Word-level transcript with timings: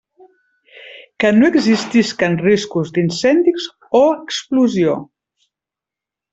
Que 1.23 1.29
no 1.39 1.49
existisquen 1.53 2.39
riscos 2.47 2.95
d'incendis 2.97 3.69
o 4.03 4.05
explosió. 4.17 4.99